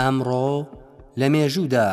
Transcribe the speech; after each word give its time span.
ئەمڕۆ 0.00 0.48
لە 1.20 1.26
مێژوودا 1.34 1.88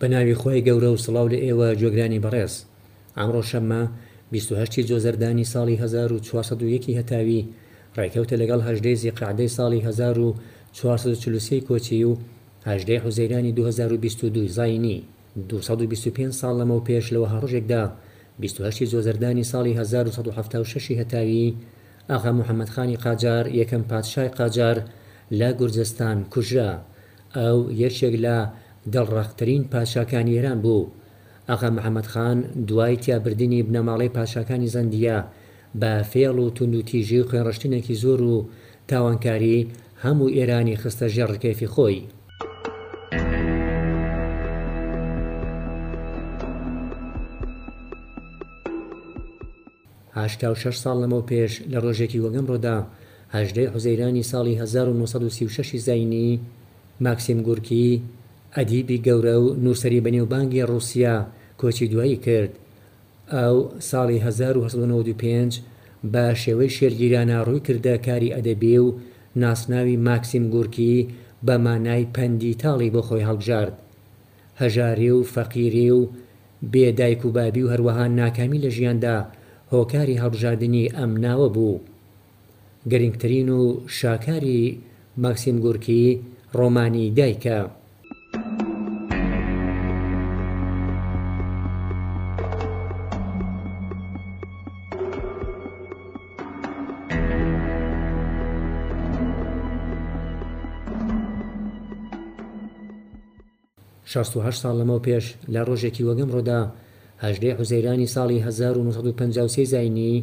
بەناوی 0.00 0.34
خۆی 0.40 0.64
گەورە 0.66 0.90
و 0.92 1.00
سڵاو 1.04 1.26
لە 1.32 1.38
ئێوە 1.44 1.68
جۆگرانی 1.80 2.22
بەڕێز 2.24 2.54
ئامڕۆ 3.18 3.42
شەممە 3.50 3.82
28 4.32 4.86
جۆزەردانی 4.90 5.50
ساڵی 5.52 5.76
1940 5.84 6.98
هەتاوی 6.98 7.48
ڕێکەوتە 7.98 8.36
لەگەڵ 8.42 8.60
هەژدەی 8.68 8.96
زیقعدەی 9.02 9.48
ساڵی 9.56 9.80
1940 9.84 10.34
1940 10.74 11.60
کۆچی 11.66 12.04
و 12.04 12.16
هەژدەی 12.66 12.96
حوزەیرانی 13.04 13.52
2022 13.52 14.48
زاینی 14.48 15.02
225 15.48 16.32
ساڵ 16.40 16.54
لەمە 16.60 16.70
و 16.74 16.84
پێش 16.84 17.06
لەوە 17.14 17.28
هەڕژێکدا 17.34 17.84
28 18.40 18.86
زۆزەردانی 18.92 19.46
ساڵی 19.52 19.72
1976 19.78 20.90
هەتاوی 21.00 21.54
ئاغا 22.10 22.32
محەممەدخانی 22.38 22.96
قاجار 23.04 23.44
یەکەم 23.60 23.82
پادشای 23.90 24.28
قاجار 24.38 24.76
لە 25.38 25.48
گورجستان 25.58 26.18
کوژرا 26.32 26.72
ئەو 27.36 27.58
یەکێک 27.84 28.14
لە 28.24 28.36
دڵڕاخترین 28.94 29.62
پاشاکانی 29.72 30.34
ئێران 30.36 30.58
بوو 30.64 30.90
ئاغا 31.48 31.68
محەممەدخان 31.76 32.38
دوای 32.68 32.96
تیابردننی 33.02 33.60
بنەماڵی 33.68 34.12
پاشاکانی 34.16 34.72
زەندیە 34.74 35.18
بە 35.80 35.92
فێڵ 36.10 36.36
و 36.44 36.52
تونندوتیژی 36.56 37.18
و 37.20 37.24
خوێنڕشتنێکی 37.30 37.94
زۆر 38.02 38.20
و 38.32 38.36
تاوانکاری 38.88 39.58
هەموو 40.06 40.32
ئێرانی 40.36 40.76
خستە 40.82 41.06
ژێڕ 41.14 41.32
کەفی 41.42 41.68
خۆی 41.74 41.98
هاشتا 50.18 50.48
و 50.52 50.56
شش 50.62 50.76
ساڵ 50.84 50.96
لەمەو 51.02 51.22
پێش 51.30 51.52
لە 51.72 51.78
ڕۆژێکی 51.84 52.22
وەگەم 52.24 52.46
ڕۆدا 52.50 52.78
هەژدەی 53.36 53.70
حوزەیرانی 53.72 54.28
ساڵی 54.30 54.54
1936 54.60 55.76
زینی 55.86 56.28
ماکسیم 57.04 57.38
گورکی 57.46 58.02
ئەدیبی 58.56 59.02
گەورە 59.06 59.36
و 59.42 59.54
نووسری 59.64 60.04
بەنێوبانگی 60.06 60.66
رووسیا 60.70 61.16
کۆچی 61.60 61.86
دوایی 61.92 62.18
کرد 62.24 62.52
ئەو 63.34 63.56
ساڵی 63.90 64.18
1995 64.18 65.50
بە 66.12 66.24
شێوەی 66.42 66.70
شێرگیرانە 66.76 67.38
ڕووی 67.46 67.64
کردە 67.66 67.94
کاری 68.06 68.34
ئەدەبی 68.36 68.78
و 68.84 68.88
ناسناوی 69.36 69.96
ماکسیم 69.96 70.44
گورکی 70.54 71.08
بە 71.46 71.54
مانای 71.64 72.06
پەندی 72.16 72.54
تاڵی 72.62 72.90
بۆ 72.94 73.00
خۆی 73.08 73.26
هەڵبژارد 73.28 73.74
هەژاری 74.60 75.10
و 75.16 75.20
فەقیری 75.34 75.90
و 75.98 76.00
بێدایک 76.72 77.20
و 77.26 77.30
بابی 77.36 77.62
و 77.64 77.68
هەروەها 77.72 78.06
ناکامی 78.20 78.62
لە 78.64 78.70
ژیاندا 78.76 79.16
هۆکاری 79.74 80.20
هەڵبژاردننی 80.22 80.90
ئەم 80.96 81.12
ناوە 81.24 81.48
بوو 81.54 81.80
گەرنگترین 82.90 83.48
و 83.58 83.60
شاکاری 83.98 84.78
ماکسیم 85.22 85.56
گورکی 85.64 86.04
ڕۆمانی 86.58 87.06
دایکە 87.18 87.58
16 104.12 104.62
ساڵ 104.62 104.74
لەمەەوە 104.80 105.02
پێش 105.06 105.24
لە 105.54 105.60
ڕۆژێکی 105.68 106.06
وەگەم 106.08 106.30
ڕۆدا 106.36 106.60
هەژدەی 107.24 107.56
حوزەیرانی 107.58 108.12
ساڵی 108.14 108.38
1950 108.48 109.64
زینی 109.72 110.14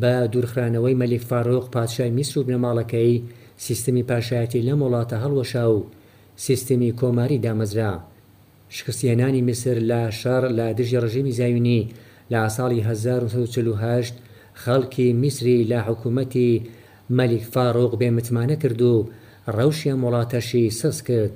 بە 0.00 0.14
دوورخرانەوەی 0.32 0.98
مەلیک 1.00 1.22
فارۆق 1.30 1.64
پادشای 1.74 2.10
میسر 2.16 2.34
و 2.38 2.46
بنەماڵەکەی 2.46 3.12
سیستمی 3.66 4.06
پاشایەتی 4.10 4.64
لەم 4.68 4.80
وڵاتە 4.84 5.16
هەڵوەشا 5.24 5.64
و 5.76 5.78
سیستمی 6.46 6.94
کۆماری 7.00 7.42
دامەزرا 7.44 7.92
شکستێنانی 8.76 9.40
میسر 9.48 9.76
لە 9.90 10.00
شار 10.20 10.44
لە 10.58 10.66
دژی 10.78 11.00
ڕژیمی 11.04 11.32
زایونی 11.38 11.80
لە 12.32 12.40
ساڵی 12.56 12.80
1940 12.80 14.04
خەڵکی 14.62 15.08
میسری 15.22 15.56
لە 15.70 15.78
حکوومەتی 15.88 16.50
مەلیک 17.18 17.44
فارۆق 17.52 17.92
بێمتمانە 18.00 18.56
کرد 18.62 18.80
و 18.92 18.94
ڕەوشیە 19.56 19.94
وڵاتەشی 20.04 20.64
سس 20.80 20.98
کرد 21.08 21.34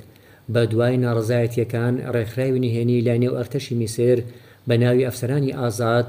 بە 0.55 0.63
دوای 0.73 0.95
ناڕزایەتیەکان 1.05 1.95
ڕێکخراوی 2.15 2.63
نهێنی 2.65 3.05
لا 3.07 3.15
نێو 3.23 3.37
ئەرتەشی 3.39 3.75
میسر 3.81 4.19
بە 4.69 4.75
ناوی 4.83 5.07
ئەفسەرانی 5.07 5.57
ئازاد 5.59 6.09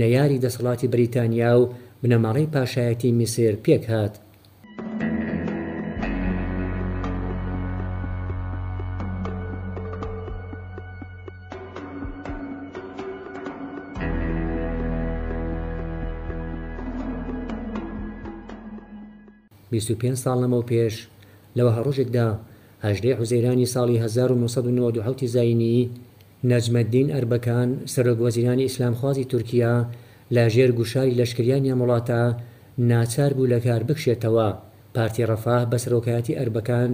نەیاری 0.00 0.42
دەسەڵاتی 0.44 0.90
بریتانیا 0.94 1.52
و 1.60 1.70
بنەماڕی 2.02 2.50
پاشایەتی 2.54 3.10
میسر 3.18 3.52
پێک 3.64 3.84
هات. 3.92 4.14
پێ 20.00 20.10
ساڵ 20.22 20.36
لەمە 20.42 20.58
و 20.60 20.66
پێش 20.72 20.94
لەوە 21.56 21.72
هەڕۆژێکدا 21.76 22.28
هەژدەی 22.86 23.16
حوزەیرانی 23.18 23.70
ساڵی 23.74 23.96
1992 24.04 25.26
زینی 25.34 25.78
نەجمەدین 26.50 27.08
ئەربەکان 27.14 27.68
سەرۆگوەزیرانی 27.92 28.66
ئیسلامخوازی 28.68 29.24
تورکیا 29.32 29.74
لە 30.34 30.44
ژێر 30.54 30.70
گوشاری 30.78 31.14
لەشکریانیان 31.20 31.78
وڵاتە 31.80 32.22
ناچار 32.92 33.32
بوو 33.36 33.50
لە 33.52 33.58
کار 33.66 33.82
بکشێتەوە 33.88 34.48
پارتی 34.94 35.26
ڕەفاه 35.30 35.64
بە 35.70 35.76
سەرۆکایەتی 35.84 36.36
ئەربەکان 36.40 36.90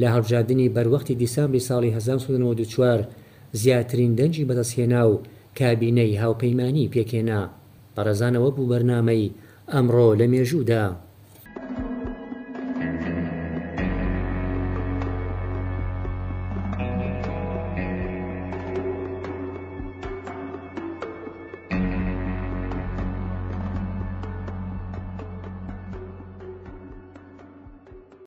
لە 0.00 0.06
هەڵبژاردننی 0.14 0.72
بەروەختی 0.74 1.18
دیسامبری 1.22 1.66
ساڵی 1.68 1.90
1992 1.96 3.02
زیاترین 3.60 4.12
دەنجی 4.18 4.44
بەدەستهێنا 4.48 5.02
و 5.10 5.14
کابینەی 5.58 6.18
هاوپەیمانی 6.22 6.90
پێکێنا 6.94 7.40
بەڕێزانەوە 7.96 8.50
بوو 8.56 8.70
بەرنامەی 8.70 9.32
ئەمڕۆ 9.72 10.08
لە 10.20 10.26
مێژوودا. 10.32 11.03